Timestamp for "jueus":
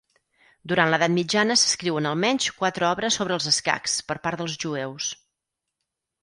4.65-5.13